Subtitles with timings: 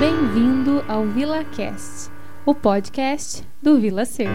[0.00, 2.10] Bem-vindo ao VilaCast,
[2.44, 4.28] o podcast do Vila Ser.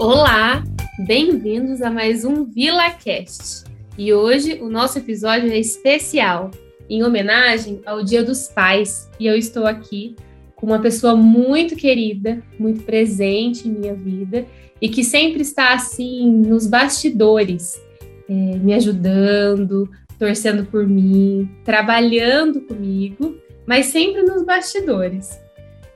[0.00, 0.64] Olá,
[1.06, 3.64] bem-vindos a mais um VilaCast.
[3.96, 6.50] E hoje o nosso episódio é especial,
[6.90, 10.16] em homenagem ao Dia dos Pais, e eu estou aqui
[10.56, 14.44] com uma pessoa muito querida, muito presente em minha vida
[14.80, 17.80] e que sempre está assim nos bastidores,
[18.28, 19.88] é, me ajudando,
[20.18, 25.38] torcendo por mim, trabalhando comigo, mas sempre nos bastidores.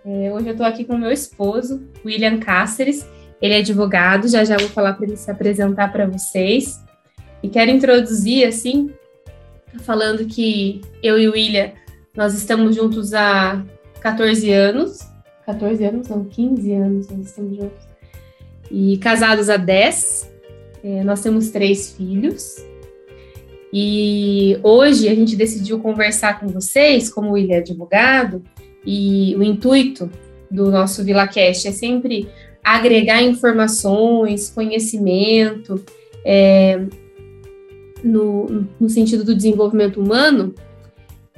[0.05, 3.07] É, hoje eu estou aqui com meu esposo, William Cáceres.
[3.41, 6.83] Ele é advogado, já já vou falar para ele se apresentar para vocês.
[7.43, 8.91] E quero introduzir assim,
[9.81, 11.71] falando que eu e o William
[12.17, 13.65] nós estamos juntos há
[14.01, 14.99] 14 anos.
[15.47, 17.89] 14 anos, não, 15 anos nós estamos juntos
[18.71, 20.31] e casados há 10.
[20.83, 22.57] É, nós temos três filhos.
[23.73, 28.43] E hoje a gente decidiu conversar com vocês, como ele é advogado,
[28.85, 30.11] e o intuito
[30.51, 32.29] do nosso VilaCast é sempre
[32.65, 35.83] agregar informações, conhecimento,
[36.25, 36.83] é,
[38.03, 40.55] no, no, sentido do desenvolvimento humano,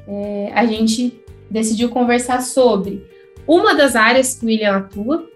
[0.06, 3.04] é, a gente decidiu conversar sobre
[3.46, 5.28] uma das áreas que o William atua,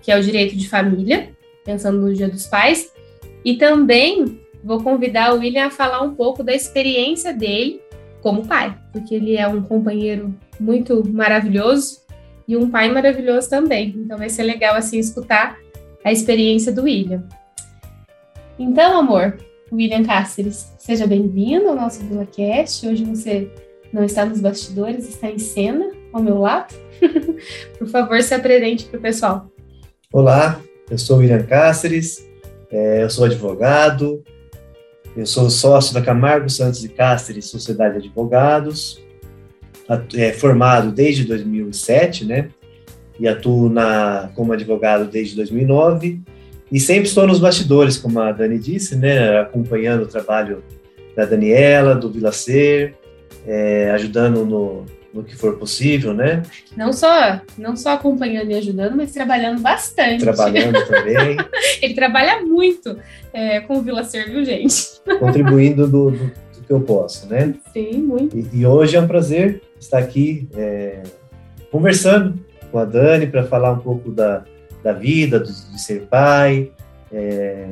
[0.00, 1.30] que é o direito de família,
[1.64, 2.91] pensando no Dia dos Pais.
[3.44, 7.80] E também vou convidar o William a falar um pouco da experiência dele
[8.20, 12.02] como pai, porque ele é um companheiro muito maravilhoso
[12.46, 13.94] e um pai maravilhoso também.
[13.96, 15.58] Então vai ser legal assim escutar
[16.04, 17.26] a experiência do William.
[18.58, 19.36] Então, amor,
[19.72, 22.86] William Cáceres, seja bem-vindo ao nosso VilaCast.
[22.86, 23.50] Hoje você
[23.92, 26.74] não está nos bastidores, está em cena ao meu lado.
[27.78, 29.50] Por favor, se apresente para o pessoal.
[30.12, 32.28] Olá, eu sou William Cáceres,
[32.72, 34.22] é, eu sou advogado,
[35.14, 39.00] eu sou sócio da Camargo Santos e Cáceres Sociedade de Advogados,
[40.14, 42.48] é, formado desde 2007, né?
[43.20, 46.22] E atuo na, como advogado desde 2009
[46.70, 49.38] e sempre estou nos bastidores, como a Dani disse, né?
[49.38, 50.64] Acompanhando o trabalho
[51.14, 52.94] da Daniela, do Vilacer,
[53.46, 56.42] é, ajudando no, no que for possível, né?
[56.76, 60.22] Não só, não só acompanhando e ajudando, mas trabalhando bastante.
[60.22, 61.36] Trabalhando também.
[61.82, 62.98] Ele trabalha muito
[63.32, 64.74] é, com o Vila Ser, viu, gente?
[65.18, 67.54] Contribuindo do, do, do, que eu posso, né?
[67.72, 68.36] Sim, muito.
[68.36, 71.02] E, e hoje é um prazer estar aqui é,
[71.70, 72.38] conversando
[72.70, 74.44] com a Dani para falar um pouco da,
[74.82, 76.70] da vida, do, de ser pai,
[77.12, 77.66] é,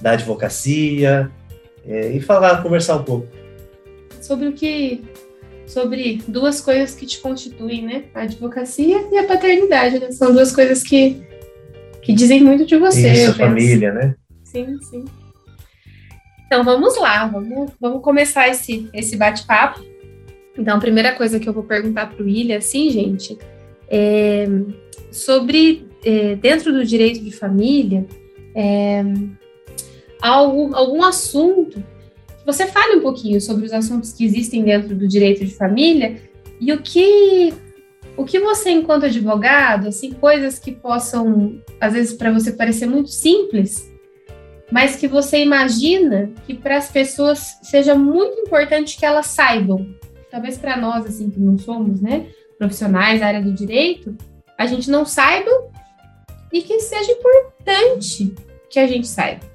[0.00, 1.30] da advocacia,
[1.84, 3.26] é, e falar, conversar um pouco.
[4.20, 5.02] Sobre o que
[5.70, 8.04] sobre duas coisas que te constituem, né?
[8.12, 10.10] A advocacia e a paternidade, né?
[10.10, 11.22] São duas coisas que,
[12.02, 13.12] que dizem muito de você.
[13.12, 14.14] Isso, família, né?
[14.42, 15.04] Sim, sim.
[16.46, 19.80] Então vamos lá, vamos, vamos começar esse, esse bate-papo.
[20.58, 23.38] Então, a primeira coisa que eu vou perguntar para o William, assim, gente,
[23.88, 24.46] é
[25.12, 28.04] sobre é, dentro do direito de família,
[28.54, 29.02] é,
[30.20, 31.82] algum, algum assunto
[32.52, 36.20] você fale um pouquinho sobre os assuntos que existem dentro do direito de família
[36.60, 37.54] e o que
[38.16, 43.10] o que você enquanto advogado, assim, coisas que possam às vezes para você parecer muito
[43.10, 43.90] simples,
[44.70, 49.86] mas que você imagina que para as pessoas seja muito importante que elas saibam.
[50.30, 52.26] Talvez para nós assim que não somos, né,
[52.58, 54.16] profissionais da área do direito,
[54.58, 55.50] a gente não saiba
[56.52, 58.34] e que seja importante
[58.68, 59.49] que a gente saiba.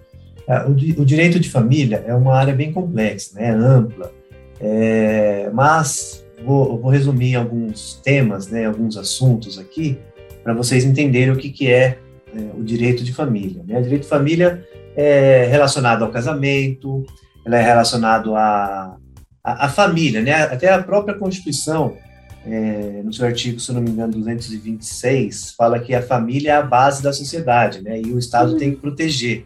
[0.48, 4.12] Ah, o, o, direito de família é uma área bem complexa, né, ampla,
[4.60, 9.98] é, mas vou, vou, resumir alguns temas, né, alguns assuntos aqui,
[10.44, 11.98] para vocês entenderem o que, que é,
[12.36, 13.64] é o direito de família.
[13.68, 13.80] Né?
[13.80, 14.64] O direito de família
[14.96, 17.04] é relacionado ao casamento,
[17.44, 18.96] ela é relacionado à,
[19.44, 20.34] à, à família, né?
[20.34, 21.98] até a própria Constituição,
[22.46, 26.62] é, no seu artigo, se não me engano, 226, fala que a família é a
[26.62, 28.00] base da sociedade, né?
[28.00, 28.58] E o Estado uhum.
[28.60, 29.46] tem que proteger.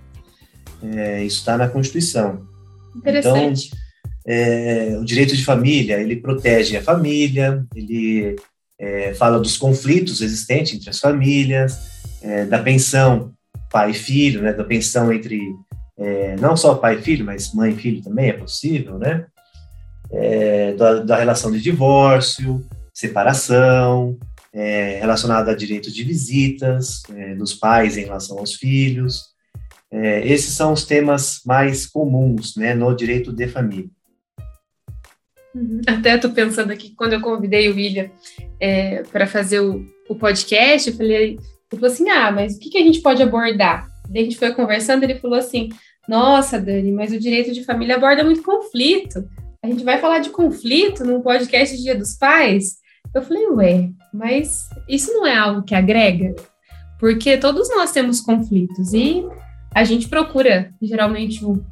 [0.82, 2.48] É, isso está na Constituição.
[2.96, 3.68] Interessante.
[3.68, 3.90] Então,
[4.28, 8.36] é, o direito de família, ele protege a família, ele
[8.80, 11.78] é, fala dos conflitos existentes entre as famílias,
[12.22, 13.34] é, da pensão
[13.72, 15.40] pai e filho, né, da pensão entre
[15.98, 19.26] é, não só pai e filho, mas mãe e filho também é possível, né?
[20.12, 24.18] É, da, da, relação de divórcio, separação,
[25.00, 27.04] relacionada a direitos de visitas
[27.38, 29.26] dos pais em relação aos filhos,
[29.92, 33.90] é, esses são os temas mais comuns né, no direito de família.
[35.54, 35.82] Uhum.
[35.88, 38.10] Até estou pensando aqui, quando eu convidei o William
[38.60, 41.40] é, para fazer o, o, podcast, eu falei, ele
[41.72, 43.88] falou assim, ah, mas o que, que a gente pode abordar?
[44.08, 45.70] Daí a gente foi conversando, ele falou assim,
[46.08, 49.28] Nossa, Dani, mas o direito de família aborda muito conflito.
[49.64, 52.78] A gente vai falar de conflito num podcast Dia dos Pais?
[53.14, 56.36] Eu falei, ué, mas isso não é algo que agrega?
[57.00, 59.26] Porque todos nós temos conflitos e
[59.74, 61.64] a gente procura, geralmente, um,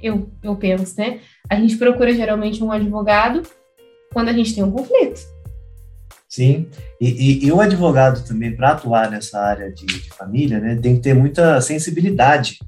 [0.00, 1.20] eu, eu penso, né?
[1.48, 3.42] A gente procura geralmente um advogado
[4.12, 5.20] quando a gente tem um conflito.
[6.28, 6.66] Sim,
[6.98, 10.96] e, e, e o advogado também, para atuar nessa área de, de, família, né, tem
[10.96, 12.58] que ter muita sensibilidade,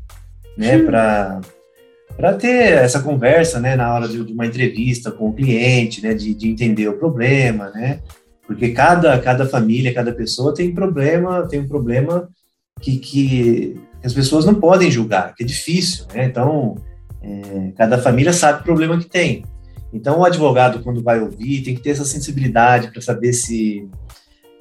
[0.56, 1.40] né, para
[2.14, 6.14] para ter essa conversa, né, na hora de, de, uma entrevista com o cliente, né,
[6.14, 8.00] de, de entender o problema, né,
[8.46, 12.28] porque cada, cada família, cada pessoa tem problema, tem um problema
[12.80, 16.76] que, que as pessoas não podem julgar, que é difícil, né, então
[17.22, 19.44] é, cada família sabe o problema que tem.
[19.92, 23.88] Então, o advogado, quando vai ouvir, tem que ter essa sensibilidade para saber se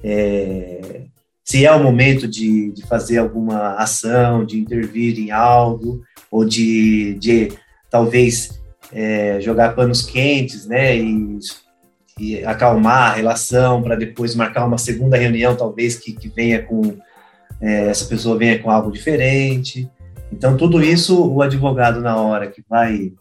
[0.02, 1.02] é,
[1.44, 6.00] se é o momento de, de fazer alguma ação, de intervir em algo,
[6.30, 7.52] ou de, de
[7.90, 8.62] talvez
[8.92, 11.38] é, jogar panos quentes, né, e,
[12.18, 16.96] e acalmar a relação para depois marcar uma segunda reunião, talvez que, que venha com
[17.64, 19.88] é, essa pessoa venha com algo diferente.
[20.30, 23.12] Então tudo isso o advogado na hora que vai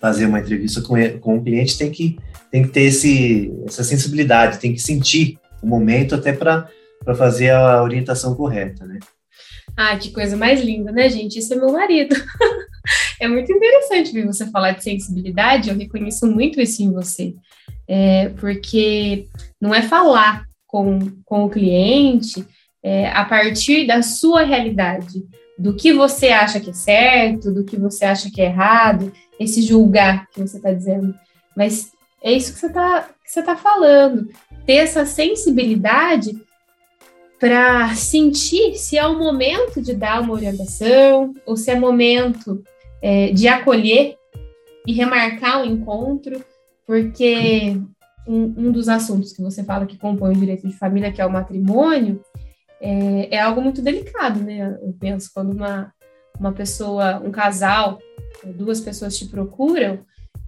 [0.00, 2.16] fazer uma entrevista com, ele, com o cliente tem que
[2.50, 6.68] tem que ter esse, essa sensibilidade, tem que sentir o momento até para
[7.16, 8.98] fazer a orientação correta, né?
[9.74, 11.38] Ah, que coisa mais linda, né, gente?
[11.38, 12.14] Isso é meu marido.
[13.18, 17.34] é muito interessante ver você falar de sensibilidade, eu reconheço muito isso em você.
[17.88, 19.26] É, porque
[19.58, 22.46] não é falar com, com o cliente
[22.82, 25.24] é, a partir da sua realidade,
[25.58, 29.62] do que você acha que é certo, do que você acha que é errado, esse
[29.62, 31.14] julgar que você está dizendo.
[31.56, 31.92] Mas
[32.22, 33.08] é isso que você está
[33.44, 34.28] tá falando,
[34.66, 36.34] ter essa sensibilidade
[37.38, 42.62] para sentir se é o momento de dar uma orientação ou se é momento
[43.02, 44.16] é, de acolher
[44.86, 46.44] e remarcar o encontro,
[46.86, 47.76] porque
[48.26, 51.26] um, um, dos assuntos que você fala que compõe o direito de família, que é
[51.26, 52.20] o matrimônio,
[52.82, 54.76] é, é algo muito delicado, né?
[54.82, 55.92] Eu penso quando uma,
[56.38, 58.00] uma pessoa, um casal,
[58.44, 60.00] duas pessoas te procuram,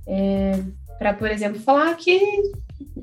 [0.06, 0.60] é,
[0.98, 2.20] para, por exemplo, falar que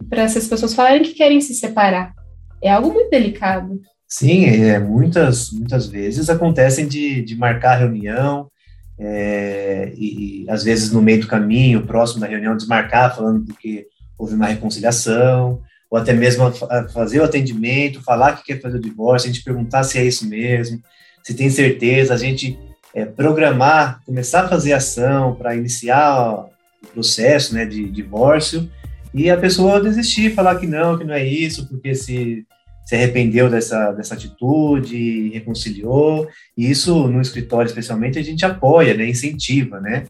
[0.10, 2.14] para essas pessoas falarem que querem se separar
[2.62, 3.80] é algo muito delicado.
[4.08, 8.52] Sim, é, muitas, muitas vezes acontecem de, de marcar reunião
[9.00, 13.88] é, e, às vezes, no meio do caminho, próximo da reunião, desmarcar, falando porque
[14.18, 16.50] houve uma reconciliação, ou até mesmo
[16.94, 20.26] fazer o atendimento, falar que quer fazer o divórcio, a gente perguntar se é isso
[20.26, 20.82] mesmo,
[21.22, 22.58] se tem certeza, a gente
[22.96, 26.46] é, programar, começar a fazer ação para iniciar
[26.82, 28.72] o processo né, de divórcio,
[29.14, 32.46] e a pessoa desistir, falar que não, que não é isso, porque se
[32.84, 36.28] se arrependeu dessa, dessa atitude, reconciliou,
[36.58, 40.06] e isso no escritório especialmente a gente apoia, né, incentiva, né,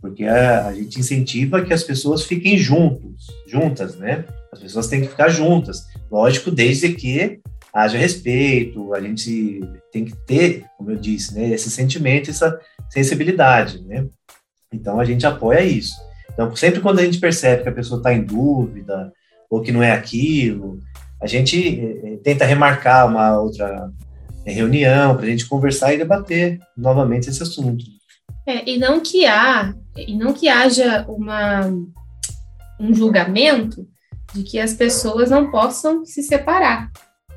[0.00, 4.24] porque a, a gente incentiva que as pessoas fiquem juntos, juntas, né,
[4.56, 7.40] as pessoas têm que ficar juntas, lógico, desde que
[7.72, 9.60] haja respeito, a gente
[9.92, 12.58] tem que ter, como eu disse, né, esse sentimento, essa
[12.90, 14.06] sensibilidade, né,
[14.72, 15.94] então a gente apoia isso.
[16.32, 19.12] Então, sempre quando a gente percebe que a pessoa está em dúvida,
[19.48, 20.80] ou que não é aquilo,
[21.20, 23.90] a gente eh, tenta remarcar uma outra
[24.44, 27.84] eh, reunião para a gente conversar e debater novamente esse assunto.
[28.46, 31.66] É, e não que há, e não que haja uma,
[32.78, 33.86] um julgamento
[34.36, 36.90] de que as pessoas não possam se separar.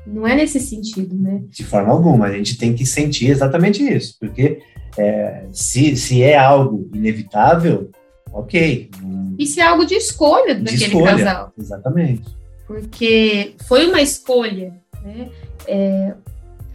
[0.06, 1.42] Não é nesse sentido, né?
[1.48, 4.60] De forma alguma, a gente tem que sentir exatamente isso, porque
[4.98, 7.90] é, se, se é algo inevitável,
[8.32, 8.90] ok.
[9.38, 11.52] E se é algo de escolha de daquele escolha, casal.
[11.58, 12.28] Exatamente.
[12.66, 15.28] Porque foi uma escolha, né?
[15.66, 16.14] É,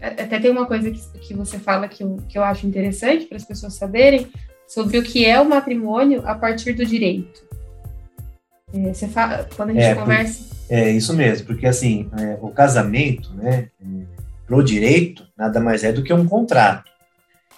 [0.02, 3.38] até tem uma coisa que, que você fala que eu, que eu acho interessante para
[3.38, 4.28] as pessoas saberem
[4.68, 7.44] sobre o que é o matrimônio a partir do direito.
[8.76, 10.56] É, você fala, quando a gente é, conversa.
[10.70, 13.86] É isso mesmo, porque assim, é, o casamento, né, é,
[14.46, 16.90] pro direito, nada mais é do que um contrato.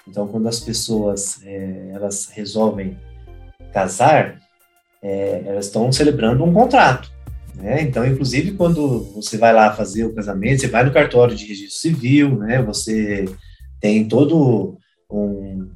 [0.08, 2.98] Então, quando as pessoas é, elas resolvem
[3.74, 4.40] casar,
[5.02, 7.12] é, elas estão celebrando um contrato.
[7.56, 7.82] Né?
[7.82, 11.80] Então, inclusive, quando você vai lá fazer o casamento, você vai no cartório de registro
[11.80, 12.62] civil, né?
[12.62, 13.26] você
[13.82, 14.78] tem todo
[15.10, 15.70] um,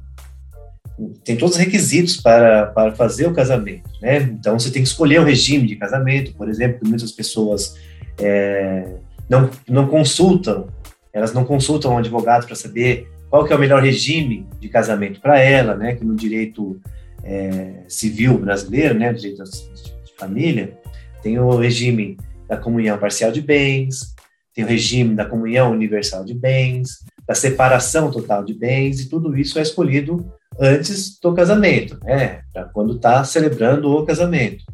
[1.24, 4.18] tem todos os requisitos para, para fazer o casamento, né?
[4.18, 7.74] Então você tem que escolher o regime de casamento, por exemplo, que muitas pessoas
[8.18, 8.96] é,
[9.28, 10.68] não, não consultam,
[11.12, 15.20] elas não consultam um advogado para saber qual que é o melhor regime de casamento
[15.20, 15.94] para ela, né?
[15.94, 16.80] Que no direito
[17.24, 20.76] é, civil brasileiro, né, direito de família,
[21.22, 22.18] tem o regime
[22.48, 24.14] da comunhão parcial de bens,
[24.54, 29.36] tem o regime da comunhão universal de bens, da separação total de bens, e tudo
[29.36, 32.42] isso é escolhido antes do casamento, né?
[32.52, 34.64] Para quando está celebrando o casamento.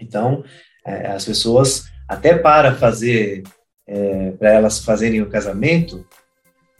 [0.00, 0.44] Então,
[0.84, 3.42] é, as pessoas, até para fazer,
[3.86, 6.04] é, para elas fazerem o casamento,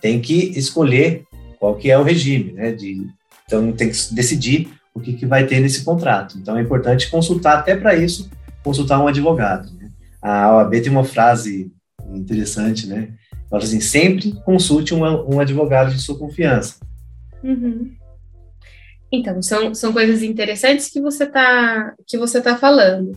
[0.01, 1.25] tem que escolher
[1.59, 2.73] qual que é o regime, né?
[2.73, 3.07] De,
[3.47, 6.37] então, tem que decidir o que, que vai ter nesse contrato.
[6.39, 8.31] Então, é importante consultar, até para isso,
[8.63, 9.73] consultar um advogado.
[9.75, 9.91] Né?
[10.21, 11.73] A OAB tem uma frase
[12.11, 13.09] interessante, né?
[13.49, 16.77] Fala assim, sempre consulte um, um advogado de sua confiança.
[17.43, 17.93] Uhum.
[19.13, 23.13] Então, são, são coisas interessantes que você está que você tá falando.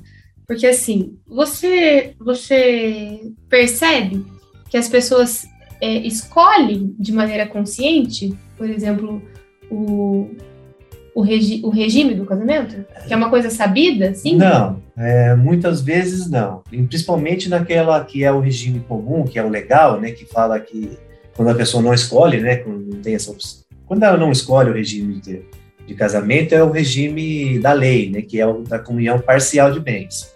[0.45, 4.25] Porque assim, você você percebe
[4.69, 5.45] que as pessoas
[5.81, 9.21] é, escolhem de maneira consciente, por exemplo,
[9.71, 10.29] o,
[11.15, 12.85] o, regi o regime do casamento?
[13.07, 14.35] Que é uma coisa sabida, sim?
[14.35, 16.61] Não, é, muitas vezes não.
[16.71, 20.11] E principalmente naquela que é o regime comum, que é o legal, né?
[20.11, 20.97] Que fala que
[21.35, 22.57] quando a pessoa não escolhe, né?
[22.57, 23.63] Quando não tem essa opção.
[23.85, 25.43] Quando ela não escolhe o regime de,
[25.85, 28.21] de casamento, é o regime da lei, né?
[28.21, 30.35] Que é o da comunhão parcial de bens.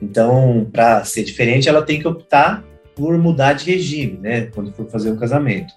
[0.00, 4.48] Então, para ser diferente, ela tem que optar por mudar de regime, né?
[4.54, 5.72] Quando for fazer o casamento.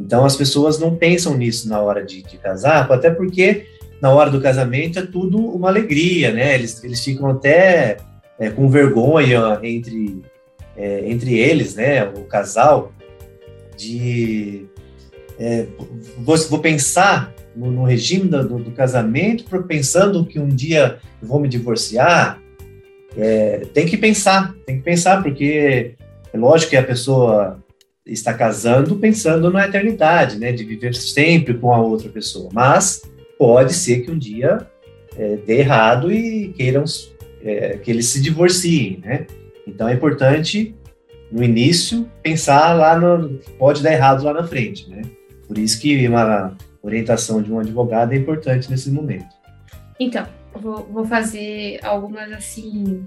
[0.00, 3.66] Então as pessoas não pensam nisso na hora de, de casar, até porque
[4.00, 6.54] na hora do casamento é tudo uma alegria, né?
[6.54, 7.96] Eles, eles ficam até
[8.38, 10.22] é, com vergonha entre,
[10.76, 12.04] é, entre eles, né?
[12.04, 12.92] O casal,
[13.76, 14.66] de.
[15.38, 15.66] É,
[16.18, 21.40] vou, vou, pensar no, no regime do, do, casamento, pensando que um dia eu vou
[21.40, 22.40] me divorciar.
[23.16, 25.94] É, tem que pensar, tem que pensar, porque
[26.32, 27.58] é lógico que a pessoa
[28.06, 32.48] está casando pensando na eternidade, né, de viver sempre com a outra pessoa.
[32.52, 33.02] Mas
[33.36, 34.66] pode ser que um dia
[35.16, 36.84] é, dê errado e queiram
[37.42, 39.26] é, que eles se divorciem, né?
[39.66, 40.74] Então é importante
[41.30, 45.02] no início pensar lá no pode dar errado lá na frente, né?
[45.46, 49.34] Por isso que uma orientação de um advogado é importante nesse momento.
[49.98, 53.06] Então, vou, fazer algumas assim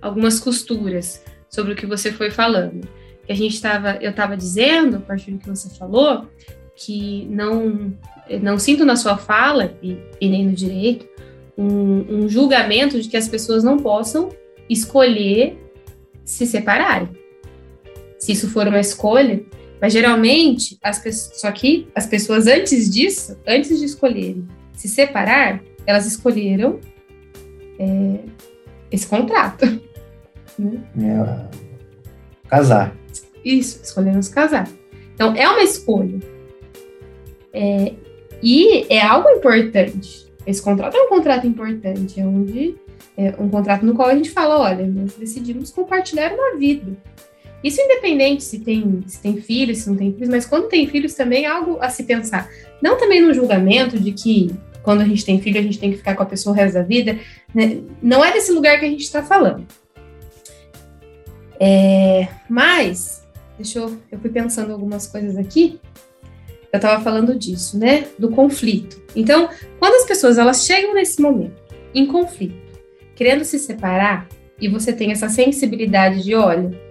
[0.00, 2.88] algumas costuras sobre o que você foi falando
[3.30, 6.26] que a gente estava, eu estava dizendo, a partir do que você falou,
[6.74, 7.94] que não,
[8.42, 11.06] não sinto na sua fala, e, e nem no direito,
[11.56, 14.30] um, um, julgamento de que as pessoas não possam
[14.68, 15.56] escolher
[16.24, 17.08] se separarem.
[18.18, 19.40] Se isso for uma escolha,
[19.80, 25.62] mas geralmente, as pessoas, só que as pessoas antes disso, antes de escolherem se separar,
[25.86, 26.80] elas escolheram
[27.78, 28.20] é,
[28.90, 29.66] esse contrato.
[30.58, 30.82] Né?
[30.98, 32.96] É, casar.
[33.44, 34.68] Isso, escolhemos casar.
[35.14, 36.18] Então, é uma escolha.
[37.52, 37.94] É,
[38.42, 40.30] e é algo importante.
[40.46, 42.74] Esse contrato é um contrato importante, é onde
[43.16, 46.96] é um contrato no qual a gente fala, olha, nós decidimos compartilhar uma vida.
[47.62, 51.14] Isso independente se tem, se tem filhos, se não tem filhos, mas quando tem filhos
[51.14, 52.48] também é algo a se pensar.
[52.82, 54.50] Não também no julgamento de que
[54.82, 56.74] quando a gente tem filho a gente tem que ficar com a pessoa o resto
[56.74, 57.18] da vida.
[57.54, 57.80] Né?
[58.02, 59.66] Não é desse lugar que a gente está falando.
[61.58, 63.20] É, mas
[63.60, 65.78] Deixa eu, eu fui pensando algumas coisas aqui.
[66.72, 68.06] Eu estava falando disso, né?
[68.18, 69.02] Do conflito.
[69.14, 71.60] Então, quando as pessoas elas chegam nesse momento
[71.94, 72.56] em conflito,
[73.14, 74.26] querendo se separar,
[74.58, 76.89] e você tem essa sensibilidade de, olha, é,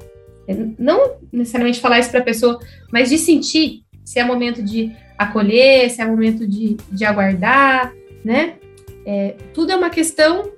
[0.78, 2.60] não necessariamente falar isso para a pessoa,
[2.92, 8.56] mas de sentir se é momento de acolher, se é momento de, de aguardar, né?
[9.06, 10.52] É, tudo é uma questão,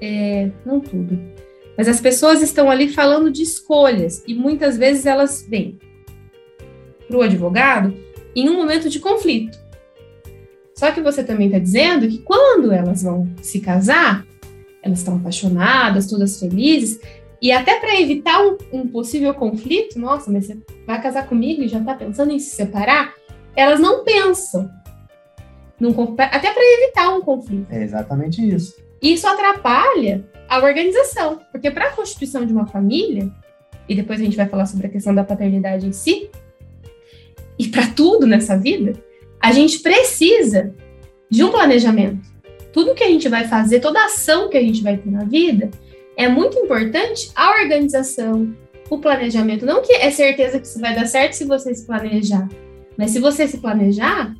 [0.00, 1.18] é, não tudo,
[1.76, 5.78] mas as pessoas estão ali falando de escolhas e muitas vezes elas vêm
[7.06, 7.94] para o advogado
[8.34, 9.58] em um momento de conflito.
[10.76, 14.26] Só que você também está dizendo que quando elas vão se casar,
[14.82, 17.00] elas estão apaixonadas, todas felizes,
[17.44, 21.68] e até para evitar um, um, possível conflito, nossa, mas você vai casar comigo e
[21.68, 23.12] já está pensando em se separar?
[23.54, 24.70] Elas não pensam.
[25.78, 27.66] Num, até para evitar um conflito.
[27.70, 28.74] É exatamente isso.
[29.02, 33.30] Isso atrapalha a organização, porque para a constituição de uma família,
[33.86, 36.30] e depois a gente vai falar sobre a questão da paternidade em si,
[37.58, 38.94] e para tudo nessa vida,
[39.38, 40.74] a gente precisa
[41.30, 42.26] de um planejamento.
[42.72, 45.70] Tudo que a gente vai fazer, toda ação que a gente vai ter na vida,
[46.16, 48.54] é muito importante a organização,
[48.90, 49.66] o planejamento.
[49.66, 52.48] Não que é certeza que isso vai dar certo se você se planejar,
[52.96, 54.34] mas se você se planejar,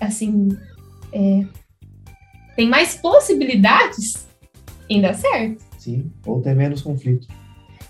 [0.00, 0.48] assim,
[1.12, 1.44] é,
[2.56, 4.26] tem mais possibilidades
[4.88, 5.62] em dar certo.
[5.78, 7.28] Sim, ou ter menos conflito.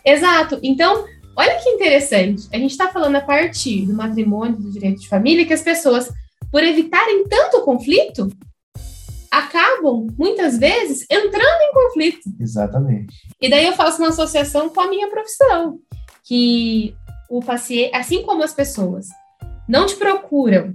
[0.04, 0.58] Exato.
[0.62, 1.04] Então,
[1.36, 2.48] olha que interessante.
[2.52, 6.12] A gente está falando a partir do matrimônio, do direito de família, que as pessoas,
[6.50, 8.28] por evitarem tanto conflito,
[9.30, 12.28] acabam, muitas vezes, entrando em conflito.
[12.40, 13.14] Exatamente.
[13.40, 15.78] E daí eu faço uma associação com a minha profissão,
[16.24, 16.94] que
[17.28, 19.06] o paciente, assim como as pessoas
[19.68, 20.72] não te procuram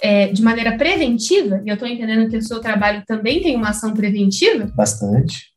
[0.00, 3.70] é, de maneira preventiva, e eu estou entendendo que o seu trabalho também tem uma
[3.70, 4.70] ação preventiva.
[4.74, 5.52] Bastante.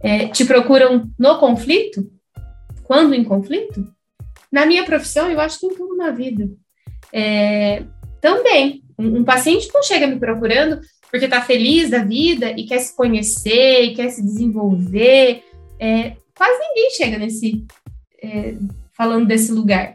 [0.00, 2.10] É, te procuram no conflito?
[2.82, 3.86] Quando em conflito?
[4.50, 6.48] Na minha profissão, eu acho que em tudo na vida.
[7.12, 7.82] É,
[8.20, 10.80] também, um, um paciente não chega me procurando
[11.16, 15.42] porque está feliz da vida e quer se conhecer e quer se desenvolver.
[15.80, 17.64] É, quase ninguém chega nesse
[18.22, 18.54] é,
[18.94, 19.94] falando desse lugar.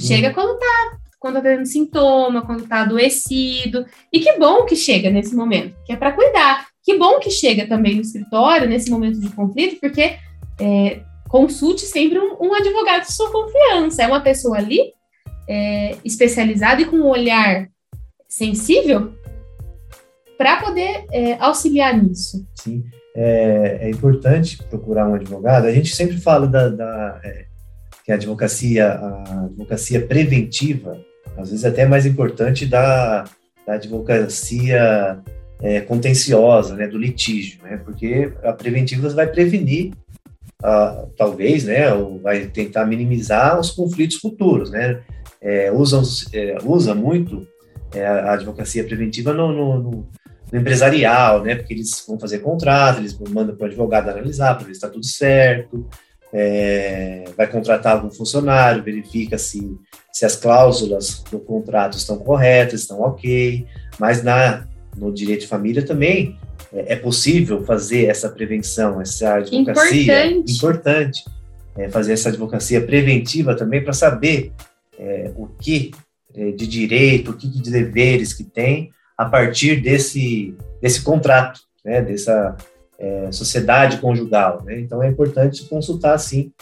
[0.00, 3.84] Chega quando está quando tá tendo sintoma, quando está adoecido.
[4.10, 6.66] E que bom que chega nesse momento, que é para cuidar.
[6.82, 10.16] Que bom que chega também no escritório, nesse momento de conflito, porque
[10.58, 14.02] é, consulte sempre um, um, advogado de sua confiança.
[14.02, 14.92] É uma pessoa ali
[15.46, 17.68] é, especializada e com um olhar
[18.26, 19.12] sensível
[20.42, 22.44] para poder é, auxiliar nisso.
[22.56, 22.82] Sim,
[23.14, 25.66] é, é, importante procurar um advogado.
[25.66, 27.44] A gente sempre fala da, da é,
[28.04, 30.98] que a advocacia, a advocacia preventiva,
[31.38, 33.22] às vezes é até mais importante da,
[33.64, 35.20] da advocacia
[35.62, 39.92] é, contenciosa, né, do litígio, né, porque a preventiva vai prevenir,
[40.60, 45.02] uh, talvez, né, ou vai tentar minimizar os conflitos futuros, né,
[45.40, 47.46] é, usam, é, usa muito
[47.94, 50.08] é, a advocacia preventiva no, no, no,
[50.52, 54.74] empresarial, né, porque eles vão fazer contrato, eles mandam para o advogado analisar para ver
[54.74, 55.88] se está tudo certo,
[56.32, 59.76] é, vai contratar algum funcionário, verifica se,
[60.12, 63.66] se as cláusulas do contrato estão corretas, estão ok,
[63.98, 64.66] mas na,
[64.96, 66.38] no direito de família também
[66.72, 70.26] é, é possível fazer essa prevenção, essa advocacia.
[70.26, 71.24] Importante, importante.
[71.76, 74.52] É, fazer essa advocacia preventiva também para saber
[74.98, 75.90] é, o que
[76.34, 82.02] é, de direito, o que de deveres que tem a partir desse, desse contrato, né,
[82.02, 82.56] dessa
[82.98, 84.62] é, sociedade conjugal.
[84.64, 84.80] Né?
[84.80, 86.52] Então é importante consultar, sim,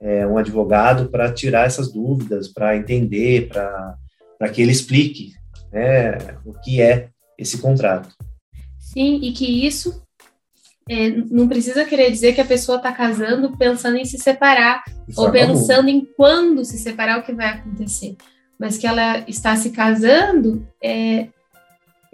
[0.00, 5.32] é, um advogado para tirar essas dúvidas, para entender, para que ele explique
[5.72, 7.08] né, o que é
[7.38, 8.14] esse contrato.
[8.78, 10.02] Sim, e que isso
[10.88, 14.84] é, não precisa querer dizer que a pessoa está casando pensando em se separar
[15.16, 18.16] ou pensando em quando se separar o que vai acontecer,
[18.58, 21.28] mas que ela está se casando é,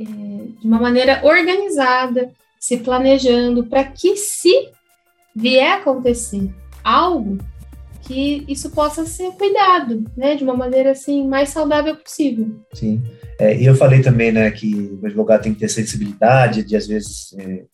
[0.03, 4.71] é de uma maneira organizada, se planejando para que se
[5.35, 6.51] vier acontecer
[6.85, 7.38] algo
[8.03, 12.61] que isso possa ser cuidado, né, de uma maneira assim mais saudável possível.
[12.73, 13.01] Sim,
[13.38, 16.87] é, e eu falei também, né, que o advogado tem que ter sensibilidade de às
[16.87, 17.65] vezes é,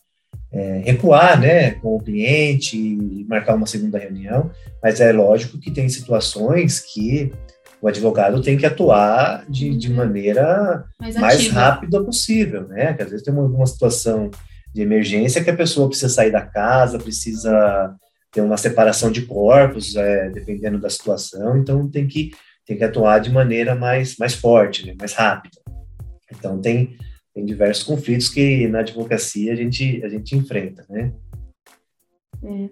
[0.51, 4.49] é, recuar, né, com o cliente e marcar uma segunda reunião,
[4.81, 7.31] mas é lógico que tem situações que
[7.81, 9.95] o advogado tem que atuar de, de uhum.
[9.95, 14.29] maneira mais, mais rápida possível, né, que às vezes tem uma, uma situação
[14.73, 17.95] de emergência que a pessoa precisa sair da casa, precisa
[18.31, 22.31] ter uma separação de corpos, é, dependendo da situação, então tem que,
[22.65, 25.57] tem que atuar de maneira mais, mais forte, né, mais rápida.
[26.31, 26.95] Então tem,
[27.33, 31.11] tem diversos conflitos que na advocacia a gente, a gente enfrenta, né?
[32.43, 32.69] É.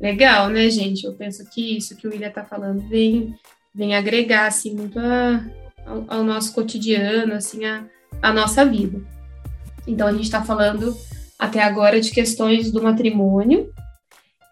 [0.00, 1.04] Legal, né, gente?
[1.04, 3.34] Eu penso que isso que o William está falando vem,
[3.74, 5.44] vem agregar, assim, muito a,
[5.84, 7.84] ao, ao, nosso cotidiano, assim, a,
[8.22, 9.02] a nossa vida.
[9.86, 10.96] Então, a gente está falando
[11.38, 13.70] até agora de questões do matrimônio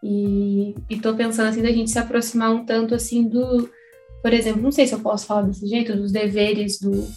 [0.02, 3.70] e estou pensando, assim, da gente se aproximar um tanto, assim, do...
[4.20, 7.08] Por exemplo, não sei se eu posso falar desse jeito, dos deveres do,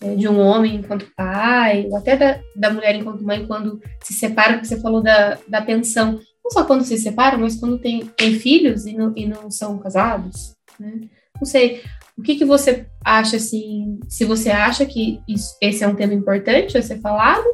[0.00, 4.12] é, de um homem enquanto pai, ou até da, da mulher enquanto mãe, quando se
[4.12, 6.20] separa, que você falou da, da pensão.
[6.42, 9.78] Não só quando se separam, mas quando tem, tem filhos e não, e não são
[9.78, 11.08] casados, né?
[11.44, 11.82] Não sei,
[12.16, 16.14] o que, que você acha, assim, se você acha que isso, esse é um tema
[16.14, 17.44] importante a ser falado,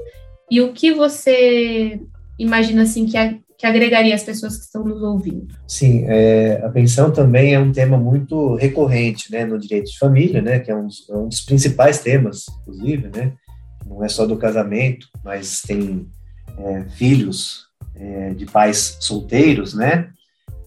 [0.48, 2.00] e o que você
[2.38, 5.48] imagina, assim, que, a, que agregaria as pessoas que estão nos ouvindo?
[5.66, 10.40] Sim, é, a pensão também é um tema muito recorrente, né, no direito de família,
[10.40, 13.32] né, que é um dos, é um dos principais temas, inclusive, né,
[13.84, 16.06] não é só do casamento, mas tem
[16.58, 17.64] é, filhos
[17.96, 20.10] é, de pais solteiros, né,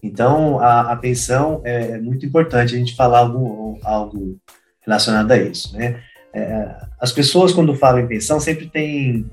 [0.04, 4.36] então, a, pensão é, é, muito importante a gente falar algo, algo
[4.82, 5.98] relacionado a isso, né?
[6.34, 9.24] É, as pessoas, quando falam em pensão, sempre tem,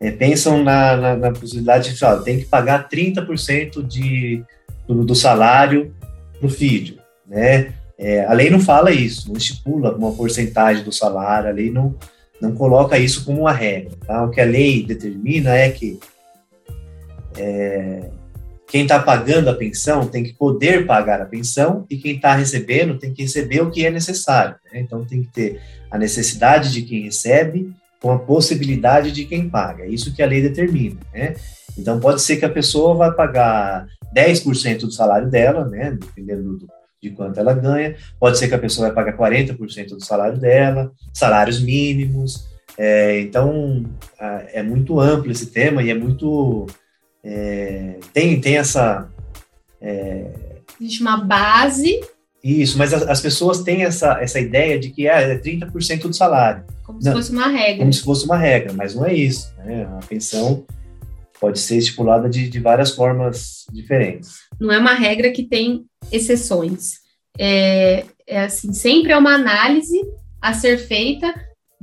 [0.00, 4.42] é, pensam na, na, na, possibilidade de, ó, tem que pagar 30% de,
[4.88, 5.94] do, do salário
[6.38, 7.74] para o filho, né?
[7.98, 11.94] É, a lei não fala isso, não estipula uma porcentagem do salário, a lei não,
[12.40, 13.92] não coloca isso como uma regra.
[14.06, 14.24] Tá?
[14.24, 16.00] O que a lei determina é que
[17.36, 18.08] é,
[18.66, 22.98] quem está pagando a pensão tem que poder pagar a pensão e quem está recebendo
[22.98, 24.56] tem que receber o que é necessário.
[24.72, 24.80] Né?
[24.80, 29.84] Então tem que ter a necessidade de quem recebe com a possibilidade de quem paga.
[29.84, 31.00] É isso que a lei determina.
[31.12, 31.34] Né?
[31.78, 35.96] Então pode ser que a pessoa vai pagar 10% do salário dela, né?
[35.98, 36.66] dependendo do,
[37.02, 37.94] de quanto ela ganha.
[38.18, 42.48] Pode ser que a pessoa vai pagar 40% do salário dela, salários mínimos.
[42.76, 43.84] É, então,
[44.52, 46.66] é muito amplo esse tema e é muito.
[47.24, 49.08] É, tem, tem essa.
[49.80, 50.30] É,
[50.80, 52.00] Existe uma base.
[52.42, 56.12] Isso, mas as, as, pessoas têm essa, essa ideia de que é, é 30% do
[56.12, 56.64] salário.
[56.84, 57.78] Como não, se fosse uma regra.
[57.78, 59.50] Como se fosse uma regra, mas não é isso.
[59.56, 59.84] Né?
[59.84, 60.66] A pensão
[61.40, 64.34] pode ser estipulada de, de várias formas diferentes.
[64.60, 66.98] Não é uma regra que tem exceções.
[67.38, 69.98] É, é assim, sempre é uma análise
[70.40, 71.34] a ser feita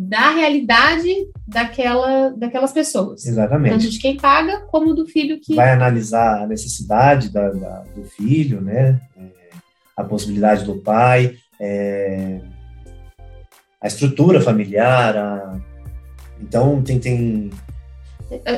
[0.08, 1.08] da realidade
[1.48, 3.24] daquela, daquelas pessoas.
[3.26, 3.74] Exatamente.
[3.74, 5.54] Tanto de quem paga, como do filho que.
[5.54, 9.00] Vai analisar a necessidade da, da do filho, né?
[9.16, 9.50] É,
[9.96, 12.42] a possibilidade do pai, é,
[13.80, 15.16] a estrutura familiar.
[15.16, 15.62] A...
[16.42, 17.00] Então, tem.
[17.00, 17.52] tem...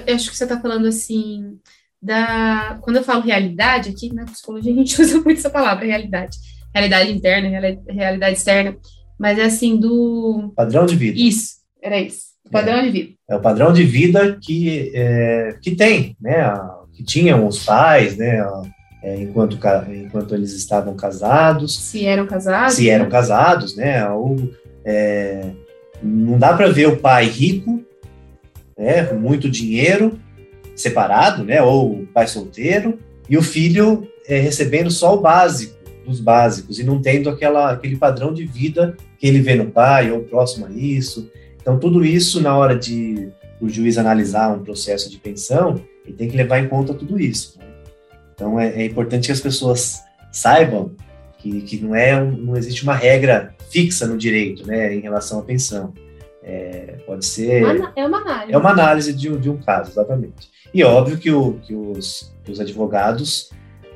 [0.07, 1.59] Eu acho que você está falando assim.
[2.01, 2.79] Da...
[2.81, 6.37] Quando eu falo realidade, aqui na psicologia a gente usa muito essa palavra, realidade.
[6.73, 7.49] Realidade interna,
[7.89, 8.77] realidade externa
[9.19, 10.51] mas é assim, do.
[10.55, 11.19] Padrão de vida.
[11.19, 12.33] Isso, era isso.
[12.45, 12.83] O padrão é.
[12.83, 13.13] de vida.
[13.29, 16.53] É o padrão de vida que, é, que tem, né?
[16.93, 18.45] Que tinham os pais, né?
[19.01, 19.57] É, enquanto,
[19.91, 21.77] enquanto eles estavam casados.
[21.79, 22.75] Se eram casados.
[22.75, 24.07] Se eram casados, né?
[24.09, 24.37] Ou,
[24.85, 25.51] é,
[26.01, 27.83] não dá para ver o pai rico,
[28.77, 29.05] né?
[29.05, 30.19] Com muito dinheiro,
[30.75, 31.61] separado, né?
[31.61, 32.99] Ou o pai solteiro,
[33.29, 37.95] e o filho é, recebendo só o básico dos básicos e não tendo aquela, aquele
[37.95, 41.31] padrão de vida que ele vê no pai ou próximo a isso.
[41.61, 43.29] Então, tudo isso, na hora de
[43.61, 47.57] o juiz analisar um processo de pensão, ele tem que levar em conta tudo isso.
[47.57, 47.65] Né?
[48.35, 50.91] Então, é, é, importante que as pessoas saibam
[51.37, 55.43] que, que não, é, não existe uma regra fixa no direito né, em relação à
[55.43, 55.93] pensão.
[56.43, 57.63] É, pode ser.
[57.95, 58.53] É uma análise.
[58.53, 60.51] É uma análise de, de um caso, exatamente.
[60.73, 63.49] E óbvio que, o, que, os, que os advogados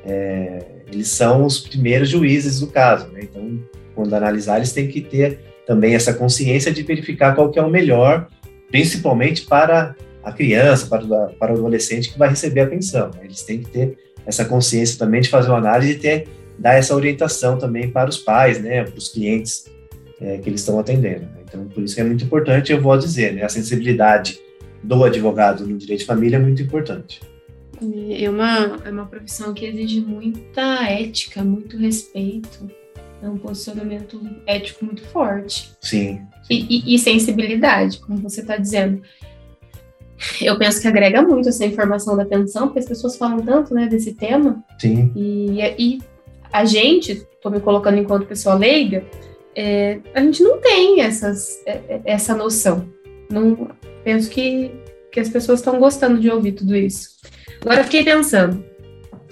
[0.08, 0.58] é,
[0.90, 3.20] eles são os primeiros juízes do caso, né?
[3.22, 3.60] Então,
[3.94, 7.68] quando analisar, eles têm que ter também essa consciência de verificar qual que é o
[7.68, 8.26] melhor,
[8.70, 9.94] principalmente para
[10.24, 13.10] a criança, para para o adolescente que vai receber a pensão.
[13.14, 13.20] Né?
[13.24, 16.94] Eles têm que ter essa consciência também de fazer uma análise e ter, dar essa
[16.94, 19.66] orientação também para os pais, né, para os clientes
[20.20, 21.20] é, que eles estão atendendo.
[21.20, 21.38] Né?
[21.46, 24.38] Então, por isso que é muito importante, eu vou dizer, né, a sensibilidade
[24.82, 27.20] do advogado no direito de família é muito importante.
[27.80, 32.70] É uma, é uma profissão que exige muita ética, muito respeito.
[33.22, 35.72] É um posicionamento ético muito forte.
[35.80, 36.20] Sim.
[36.42, 36.66] sim.
[36.68, 39.02] E, e, e, sensibilidade, como você está dizendo.
[40.40, 43.86] Eu penso que agrega muito essa informação da pensão, porque as pessoas falam tanto né,
[43.86, 44.64] desse tema.
[44.78, 45.12] Sim.
[45.14, 45.98] E, e
[46.52, 49.04] a gente, estou me colocando enquanto pessoa leiga,
[49.54, 52.88] é, a gente não tem essas, é, é, essa noção.
[53.30, 53.68] Não,
[54.04, 54.70] penso que,
[55.10, 57.10] que as pessoas estão gostando de ouvir tudo isso.
[57.60, 58.64] Agora eu fiquei pensando,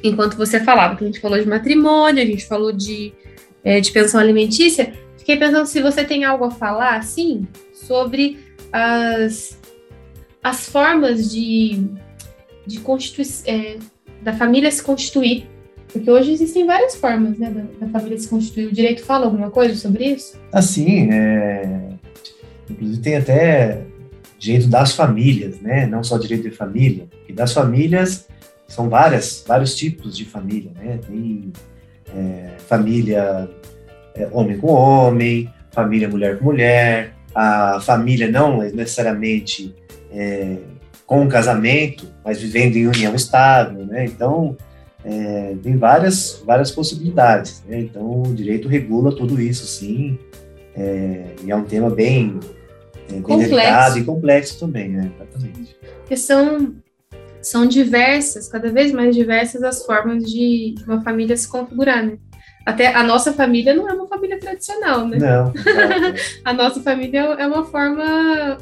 [0.03, 3.12] enquanto você falava, que a gente falou de matrimônio, a gente falou de,
[3.65, 8.39] é, de pensão alimentícia, fiquei pensando se você tem algo a falar, assim, sobre
[8.73, 9.59] as,
[10.43, 11.85] as formas de,
[12.67, 13.79] de constituição, é,
[14.23, 15.47] da família se constituir.
[15.93, 18.67] Porque hoje existem várias formas né, da, da, família se constituir.
[18.67, 20.39] O direito fala alguma coisa sobre isso?
[20.53, 21.89] Assim, é...
[22.69, 23.83] inclusive tem até
[24.38, 25.87] direito das famílias, né?
[25.87, 27.07] Não só direito de família.
[27.29, 28.29] E das famílias
[28.66, 30.99] são várias, vários tipos de família, né?
[31.07, 31.53] Tem
[32.14, 33.49] é, família
[34.14, 39.75] é, homem com homem, família mulher com mulher, a família não necessariamente
[40.11, 40.57] é,
[41.07, 44.05] com casamento, mas vivendo em união estável, né?
[44.05, 44.57] Então
[45.05, 47.62] é, tem várias várias possibilidades.
[47.68, 47.81] Né?
[47.81, 50.18] Então o direito regula tudo isso, sim.
[50.75, 52.38] É, e é um tema bem
[53.12, 53.19] é,
[53.99, 55.11] e complexo também, né?
[55.14, 55.77] Exatamente.
[56.01, 56.75] Porque são,
[57.40, 62.19] são diversas, cada vez mais diversas as formas de, de uma família se configurar, né?
[62.64, 65.19] Até a nossa família não é uma família tradicional, né?
[65.19, 65.53] Não.
[66.45, 68.59] a nossa família é uma forma,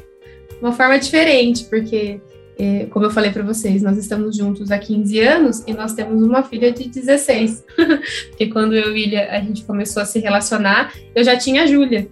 [0.61, 2.21] uma forma diferente, porque,
[2.59, 6.21] é, como eu falei para vocês, nós estamos juntos há 15 anos e nós temos
[6.21, 7.63] uma filha de 16.
[8.29, 12.07] porque quando eu e a gente começou a se relacionar, eu já tinha a Júlia.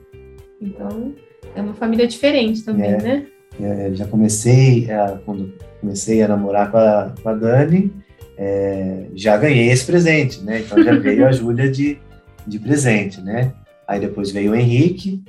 [0.60, 1.14] Então,
[1.56, 3.26] é uma família diferente também, é, né?
[3.62, 7.94] É, já comecei, a, quando comecei a namorar com a, com a Dani,
[8.38, 10.60] é, já ganhei esse presente, né?
[10.60, 12.00] Então já veio a Júlia de,
[12.48, 13.54] de presente, né?
[13.88, 15.22] Aí depois veio o Henrique,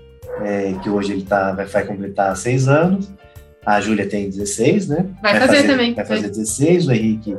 [0.42, 3.12] é, que hoje ele tá, vai, vai completar seis anos.
[3.64, 5.06] A Júlia tem 16, né?
[5.22, 5.94] Vai, vai fazer, fazer, também.
[5.94, 7.36] Vai fazer 16, o Henrique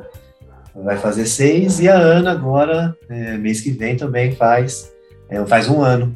[0.76, 4.92] vai fazer seis, e a Ana agora, é, mês que vem, também faz,
[5.30, 6.16] é, faz um ano.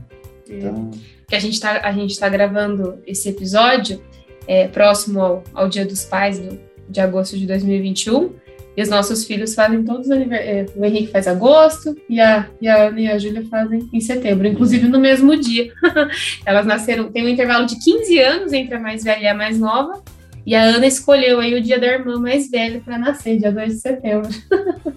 [0.49, 0.91] Então,
[1.29, 4.01] que a gente está a gente tá gravando esse episódio
[4.47, 8.33] é, próximo ao, ao Dia dos Pais do, de agosto de 2021.
[8.75, 10.09] E os nossos filhos fazem todos.
[10.09, 13.99] É, o Henrique faz agosto e a, e a Ana e a Júlia fazem em
[13.99, 15.71] setembro, inclusive no mesmo dia.
[16.45, 19.59] Elas nasceram, tem um intervalo de 15 anos entre a mais velha e a mais
[19.59, 20.01] nova.
[20.45, 23.73] E a Ana escolheu aí o dia da irmã mais velha para nascer, dia 2
[23.73, 24.29] de setembro.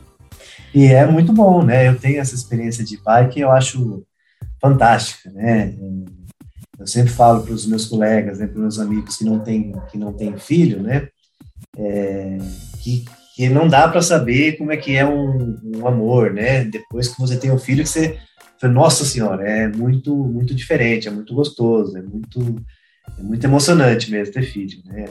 [0.72, 1.88] e é muito bom, né?
[1.88, 4.04] Eu tenho essa experiência de pai que eu acho
[4.60, 5.74] fantástica, né?
[6.82, 9.72] Eu sempre falo para os meus colegas, né, para os meus amigos que não têm
[9.90, 11.08] que não têm filho, né?
[11.78, 12.38] É,
[12.82, 13.04] que,
[13.36, 16.64] que não dá para saber como é que é um, um, amor, né?
[16.64, 18.18] Depois que você tem um filho, que você,
[18.64, 22.56] nossa senhora, é muito muito diferente, é muito gostoso, é muito
[23.18, 25.04] é muito emocionante mesmo ter filho, né?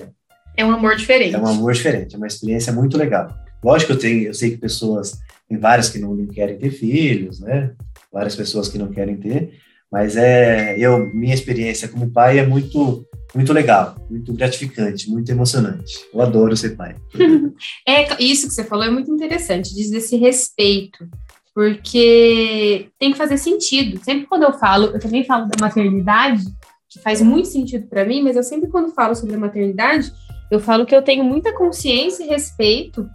[0.57, 1.33] É um amor diferente.
[1.33, 3.33] É um amor diferente, é uma experiência muito legal.
[3.63, 6.71] Lógico que eu tenho, eu sei que pessoas, tem várias que não, não querem ter
[6.71, 7.73] filhos, né?
[8.11, 9.53] Várias pessoas que não querem ter,
[9.91, 16.05] mas é, eu, minha experiência como pai é muito muito legal, muito gratificante, muito emocionante.
[16.13, 16.95] Eu adoro ser pai.
[17.87, 21.07] é, isso que você falou é muito interessante, diz esse respeito,
[21.55, 24.03] porque tem que fazer sentido.
[24.03, 26.43] Sempre quando eu falo, eu também falo da maternidade,
[26.89, 30.11] que faz muito sentido para mim, mas eu sempre quando falo sobre a maternidade,
[30.51, 33.07] eu falo que eu tenho muita consciência e respeito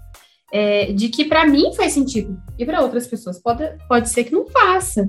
[0.51, 4.33] é, de que para mim faz sentido e para outras pessoas pode, pode ser que
[4.33, 5.07] não faça.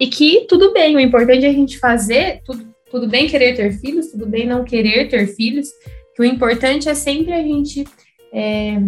[0.00, 3.72] E que tudo bem, o importante é a gente fazer, tudo, tudo bem querer ter
[3.72, 5.68] filhos, tudo bem não querer ter filhos,
[6.14, 7.84] que o importante é sempre a gente
[8.32, 8.80] é,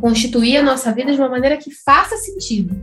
[0.00, 2.74] constituir a nossa vida de uma maneira que faça sentido.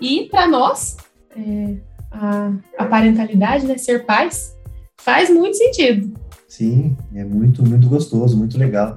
[0.00, 0.96] E para nós,
[1.36, 1.76] é,
[2.10, 4.56] a, a parentalidade, né, ser pais,
[5.00, 6.12] faz muito sentido.
[6.48, 8.96] Sim, é muito, muito gostoso, muito legal.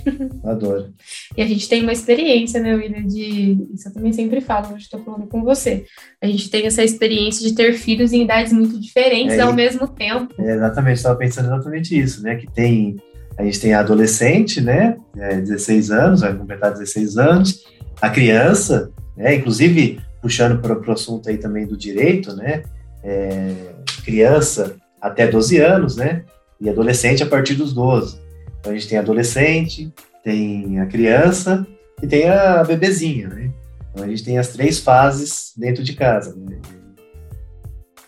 [0.44, 0.92] Adoro.
[1.36, 3.58] e a gente tem uma experiência, né, William, de.
[3.74, 5.84] Isso eu também sempre falo, hoje estou falando com você.
[6.20, 9.86] A gente tem essa experiência de ter filhos em idades muito diferentes é, ao mesmo
[9.88, 10.34] tempo.
[10.38, 12.36] É, exatamente, estava pensando exatamente isso, né?
[12.36, 12.96] Que tem.
[13.38, 14.96] A gente tem a adolescente, né?
[15.16, 17.64] É, 16 anos, vai completar 16 anos,
[18.00, 19.34] a criança, né?
[19.34, 22.62] Inclusive, puxando para o assunto aí também do direito, né?
[23.02, 23.72] É,
[24.04, 26.24] criança até 12 anos, né?
[26.60, 28.21] E adolescente a partir dos 12.
[28.62, 31.66] Então a gente tem adolescente, tem a criança
[32.00, 33.52] e tem a bebezinha, né?
[33.90, 36.32] Então a gente tem as três fases dentro de casa.
[36.36, 36.60] Né?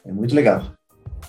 [0.07, 0.73] É muito legal.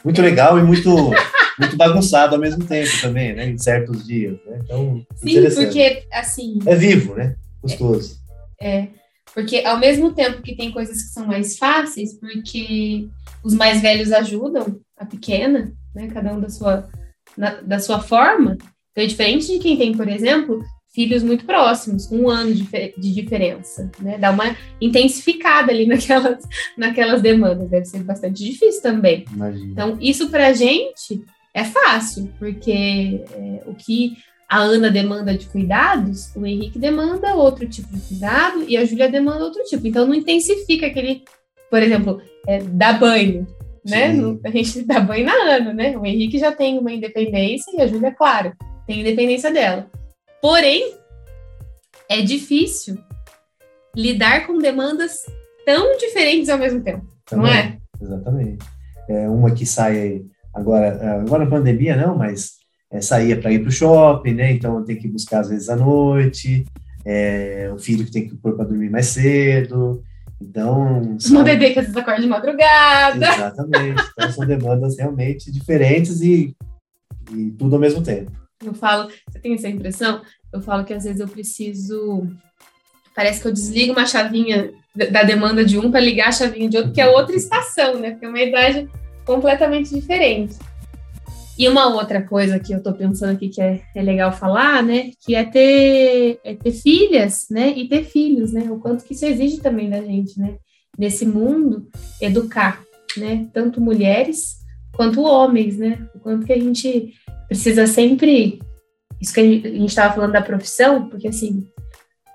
[0.03, 0.87] Muito legal e muito
[1.57, 3.49] muito bagunçado ao mesmo tempo também, né?
[3.49, 4.59] Em certos dias, né?
[4.63, 6.59] Então, Sim, porque assim.
[6.63, 7.35] É vivo, né?
[7.63, 8.19] Gostoso.
[8.61, 8.89] É, é,
[9.33, 13.07] porque ao mesmo tempo que tem coisas que são mais fáceis, porque
[13.43, 16.09] os mais velhos ajudam a pequena, né?
[16.13, 16.87] Cada um da sua
[17.35, 18.55] na, da sua forma.
[18.95, 22.63] Então, é diferente de quem tem, por exemplo, filhos muito próximos, com um ano de,
[22.97, 24.17] de diferença, né?
[24.17, 26.41] Dá uma intensificada ali naquelas,
[26.77, 29.25] naquelas demandas, deve ser bastante difícil também.
[29.33, 29.69] Imagina.
[29.69, 31.21] Então, isso para a gente
[31.53, 34.13] é fácil, porque é, o que
[34.47, 39.09] a Ana demanda de cuidados, o Henrique demanda outro tipo de cuidado e a Júlia
[39.09, 39.85] demanda outro tipo.
[39.85, 41.23] Então, não intensifica aquele,
[41.69, 43.45] por exemplo, é, dar banho
[43.85, 44.15] né?
[44.43, 45.97] a gente dá banho na Ana, né?
[45.97, 48.53] O Henrique já tem uma independência e a Júlia, claro,
[48.87, 49.87] tem independência dela.
[50.41, 50.93] Porém,
[52.09, 52.97] é difícil
[53.95, 55.25] lidar com demandas
[55.65, 57.77] tão diferentes ao mesmo tempo, Também, não é?
[58.01, 58.65] Exatamente.
[59.09, 62.53] É uma que sai agora, agora pandemia não, mas
[62.91, 64.51] é, saía para ir para o shopping, né?
[64.51, 66.65] Então tem que buscar às vezes à noite.
[67.03, 70.03] É, o filho que tem que pôr para dormir mais cedo.
[70.41, 71.17] Então.
[71.19, 71.37] São...
[71.37, 73.33] Uma bebê que às vezes acorda de madrugada.
[73.33, 74.03] Exatamente.
[74.13, 76.55] Então são demandas realmente diferentes e,
[77.31, 78.31] e tudo ao mesmo tempo.
[78.63, 80.21] Eu falo, você tem essa impressão?
[80.51, 82.27] Eu falo que às vezes eu preciso.
[83.15, 86.77] Parece que eu desligo uma chavinha da demanda de um para ligar a chavinha de
[86.77, 88.11] outro, que é outra estação, né?
[88.11, 88.89] Porque é uma idade
[89.25, 90.55] completamente diferente.
[91.57, 95.11] E uma outra coisa que eu estou pensando aqui que é, é, legal falar, né,
[95.25, 99.25] que é ter, é ter filhas, né, e ter filhos, né, o quanto que isso
[99.25, 100.57] exige também da gente, né,
[100.97, 101.87] nesse mundo,
[102.21, 102.83] educar,
[103.15, 104.64] né, tanto mulheres
[104.95, 107.13] quanto homens, né, o quanto que a gente
[107.47, 108.59] precisa sempre,
[109.21, 111.67] isso que a gente estava falando da profissão, porque assim,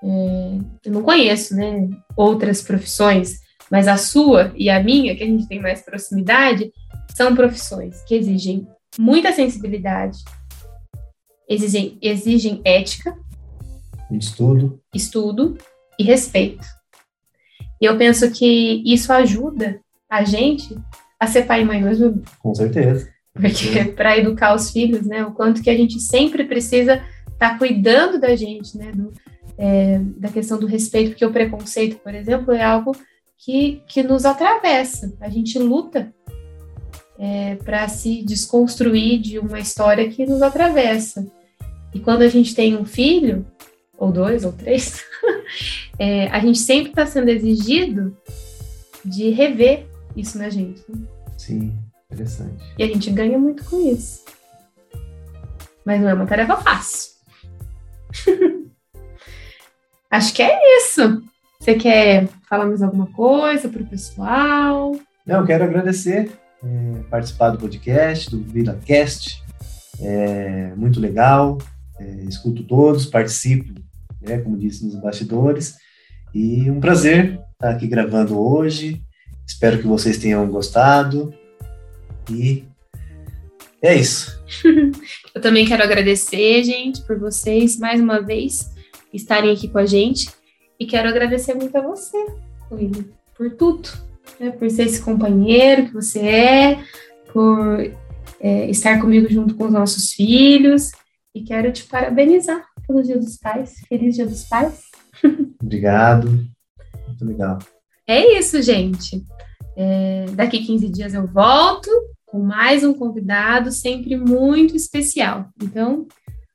[0.03, 5.27] é, eu não conheço, né, outras profissões, mas a sua e a minha, que a
[5.27, 6.71] gente tem mais proximidade,
[7.15, 10.17] são profissões que exigem muita sensibilidade,
[11.47, 13.15] exigem, exigem ética,
[14.11, 15.57] estudo, estudo
[15.97, 16.65] e respeito.
[17.81, 20.75] E eu penso que isso ajuda a gente
[21.21, 22.23] a ser pai e mãe mesmo.
[22.41, 23.07] Com certeza.
[23.31, 26.95] Porque para educar os filhos, né, o quanto que a gente sempre precisa
[27.31, 29.13] estar tá cuidando da gente, né, do,
[29.55, 32.95] é, da questão do respeito, porque o preconceito, por exemplo, é algo
[33.37, 35.13] que, que nos atravessa.
[35.21, 36.11] A gente luta
[37.19, 41.31] é, para se desconstruir de uma história que nos atravessa.
[41.93, 43.45] E quando a gente tem um filho,
[43.95, 45.03] ou dois, ou três,
[45.99, 48.17] é, a gente sempre está sendo exigido
[49.05, 50.83] de rever isso na gente.
[50.89, 51.07] Né?
[51.37, 51.77] Sim,
[52.11, 52.63] interessante.
[52.77, 54.23] E a gente ganha muito com isso.
[55.85, 57.11] Mas não é uma tarefa fácil.
[60.09, 61.23] Acho que é isso.
[61.59, 64.91] Você quer falar mais alguma coisa para o pessoal?
[65.25, 66.31] Não, eu quero agradecer
[66.63, 69.43] é, participar do podcast, do VilaCast.
[69.99, 71.57] É muito legal.
[71.99, 73.73] É, escuto todos, participo,
[74.21, 75.75] né, como disse, nos bastidores.
[76.33, 79.01] E um prazer estar aqui gravando hoje.
[79.51, 81.33] Espero que vocês tenham gostado.
[82.31, 82.63] E
[83.81, 84.41] é isso.
[85.35, 88.71] Eu também quero agradecer, gente, por vocês mais uma vez
[89.13, 90.29] estarem aqui com a gente.
[90.79, 92.17] E quero agradecer muito a você,
[92.71, 93.89] William, por tudo.
[94.39, 94.51] Né?
[94.51, 96.83] Por ser esse companheiro que você é,
[97.31, 97.93] por
[98.39, 100.91] é, estar comigo junto com os nossos filhos.
[101.35, 103.75] E quero te parabenizar pelo Dia dos Pais.
[103.87, 104.81] Feliz Dia dos Pais.
[105.61, 106.29] Obrigado.
[107.07, 107.59] Muito legal.
[108.07, 109.23] É isso, gente.
[109.75, 111.89] É, daqui 15 dias eu volto
[112.25, 115.47] com mais um convidado, sempre muito especial.
[115.61, 116.07] Então,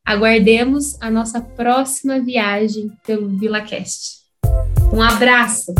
[0.04, 4.20] aguardemos a nossa próxima viagem pelo VilaCast.
[4.92, 5.74] Um abraço!